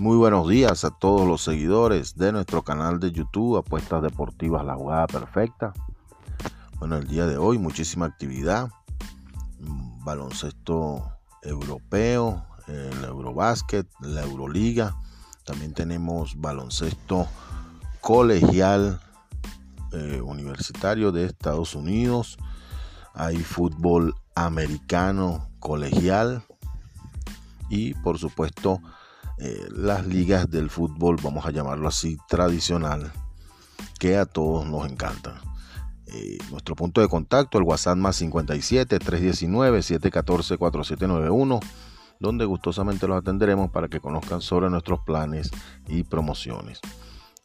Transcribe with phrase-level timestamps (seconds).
[0.00, 4.74] Muy buenos días a todos los seguidores de nuestro canal de YouTube Apuestas Deportivas La
[4.74, 5.74] Jugada Perfecta.
[6.78, 8.70] Bueno, el día de hoy muchísima actividad,
[9.58, 11.02] mm, baloncesto
[11.42, 14.96] europeo, el Eurobásquet, la Euroliga.
[15.44, 17.26] También tenemos baloncesto
[18.00, 19.02] colegial
[19.92, 22.38] eh, universitario de Estados Unidos.
[23.12, 26.42] Hay fútbol americano colegial
[27.68, 28.80] y por supuesto
[29.42, 33.10] eh, las ligas del fútbol, vamos a llamarlo así, tradicional,
[33.98, 35.32] que a todos nos encantan.
[36.08, 41.60] Eh, nuestro punto de contacto, el WhatsApp más 57 319 714 4791,
[42.18, 45.50] donde gustosamente los atenderemos para que conozcan sobre nuestros planes
[45.88, 46.80] y promociones.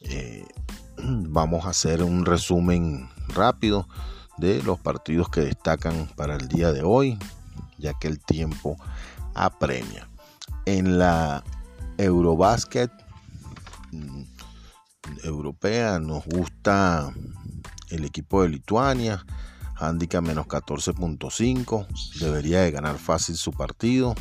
[0.01, 0.45] Eh,
[0.97, 3.87] vamos a hacer un resumen rápido
[4.37, 7.17] de los partidos que destacan para el día de hoy,
[7.77, 8.75] ya que el tiempo
[9.33, 10.09] apremia.
[10.65, 11.43] En la
[11.97, 12.91] Eurobasket
[13.91, 14.23] mm,
[15.23, 17.13] europea nos gusta
[17.89, 19.25] el equipo de Lituania,
[19.75, 21.87] handicap menos 14.5,
[22.19, 24.15] debería de ganar fácil su partido.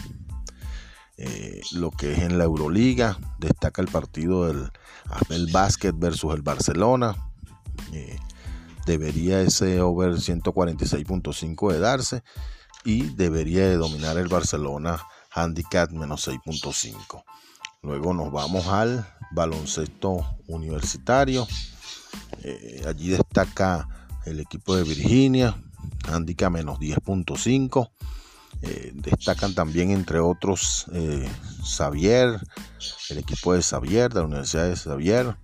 [1.16, 4.70] Eh, lo que es en la Euroliga, destaca el partido del
[5.06, 7.14] Abel Basket versus el Barcelona.
[7.92, 8.18] Eh,
[8.86, 12.22] debería ese over 146.5 de darse
[12.84, 15.00] y debería de dominar el Barcelona
[15.30, 17.24] handicap menos 6.5.
[17.84, 21.46] Luego nos vamos al baloncesto universitario.
[22.42, 23.86] Eh, allí destaca
[24.24, 25.54] el equipo de Virginia,
[26.08, 27.90] handicap menos 10.5.
[28.62, 31.28] Eh, destacan también, entre otros, eh,
[31.62, 32.40] Xavier,
[33.10, 35.36] el equipo de Xavier, de la Universidad de Xavier,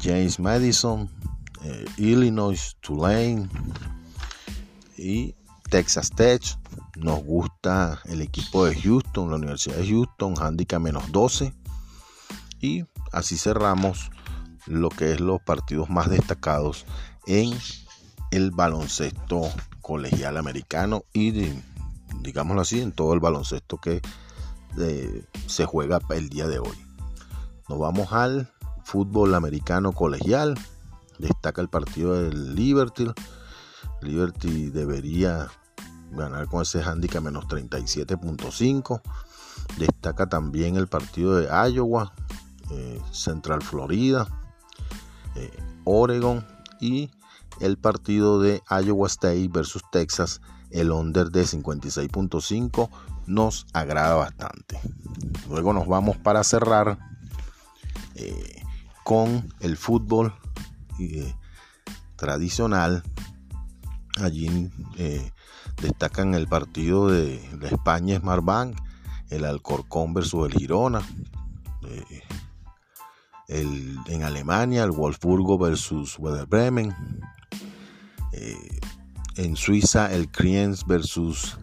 [0.00, 1.10] James Madison,
[1.98, 3.50] Illinois, Tulane
[4.96, 5.34] y
[5.68, 6.42] Texas Tech.
[6.96, 11.52] Nos gusta el equipo de Houston, la Universidad de Houston, handicap menos 12.
[12.62, 14.10] Y así cerramos
[14.66, 16.86] lo que es los partidos más destacados
[17.26, 17.52] en
[18.30, 19.42] el baloncesto
[19.80, 21.52] colegial americano y
[22.20, 24.00] digámoslo así en todo el baloncesto que
[24.78, 26.78] eh, se juega el día de hoy.
[27.68, 28.50] Nos vamos al
[28.84, 30.54] fútbol americano colegial.
[31.18, 33.10] Destaca el partido del Liberty.
[34.00, 35.48] Liberty debería
[36.12, 39.02] ganar con ese handicap menos 37.5.
[39.78, 42.12] Destaca también el partido de Iowa
[42.72, 44.26] eh, Central Florida,
[45.34, 45.50] eh,
[45.84, 46.46] Oregon
[46.80, 47.10] y
[47.60, 50.40] el partido de Iowa State versus Texas,
[50.70, 52.88] el under de 56.5
[53.26, 54.80] nos agrada bastante.
[55.48, 56.98] Luego nos vamos para cerrar
[58.14, 58.62] eh,
[59.04, 60.32] con el fútbol
[62.16, 63.02] tradicional.
[64.20, 64.70] Allí
[65.80, 68.76] destacan el partido de la España Smart Bank,
[69.28, 71.02] el Alcorcón versus el Girona
[73.52, 76.94] en Alemania, el Wolfsburgo versus Werder Bremen.
[78.32, 78.80] Eh,
[79.36, 81.58] en Suiza, el Kriens versus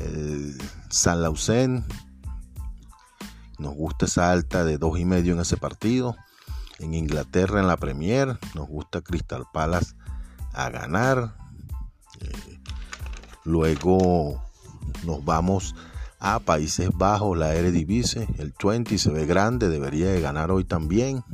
[0.00, 1.84] el San Lausen.
[3.58, 6.16] Nos gusta esa alta de dos y medio en ese partido.
[6.78, 9.94] En Inglaterra, en la Premier, nos gusta Crystal Palace
[10.52, 11.36] a ganar.
[12.20, 12.60] Eh,
[13.44, 14.42] luego
[15.04, 15.74] nos vamos
[16.20, 21.24] a Países Bajos, la Eredivisie, el 20 se ve grande, debería de ganar hoy también.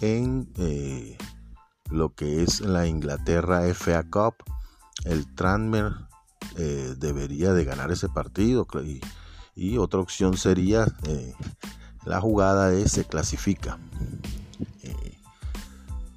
[0.00, 1.16] En eh,
[1.90, 4.34] lo que es la Inglaterra FA Cup,
[5.04, 5.92] el Tranmer
[6.56, 8.66] eh, debería de ganar ese partido.
[9.54, 11.34] Y, otra opción sería eh,
[12.04, 13.78] la jugada de se clasifica.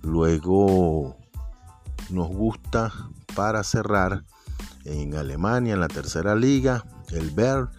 [0.01, 1.17] luego
[2.09, 2.91] nos gusta
[3.35, 4.23] para cerrar
[4.85, 7.69] en Alemania, en la tercera liga, el ver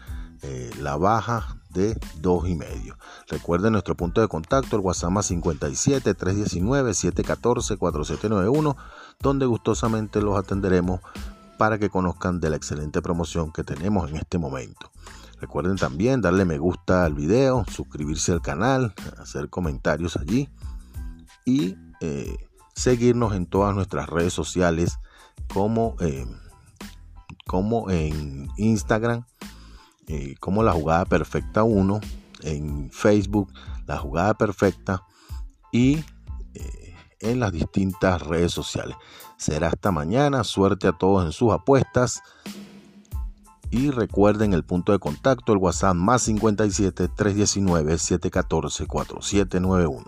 [0.42, 2.96] eh, la baja de 2 y medio.
[3.28, 8.76] Recuerden nuestro punto de contacto, el WhatsApp 57 319 714 4791,
[9.20, 11.00] donde gustosamente los atenderemos
[11.58, 14.90] para que conozcan de la excelente promoción que tenemos en este momento.
[15.40, 20.48] Recuerden también darle me gusta al video, suscribirse al canal, hacer comentarios allí
[21.44, 22.37] y eh,
[22.75, 24.98] seguirnos en todas nuestras redes sociales
[25.52, 26.26] como eh,
[27.46, 29.24] como en Instagram,
[30.06, 32.00] eh, como la jugada perfecta 1,
[32.42, 33.52] en Facebook,
[33.86, 35.02] la jugada perfecta
[35.72, 36.04] y
[36.54, 38.96] eh, en las distintas redes sociales.
[39.36, 42.22] Será hasta mañana, suerte a todos en sus apuestas
[43.70, 50.04] y recuerden el punto de contacto, el WhatsApp más 57 319 714 4791.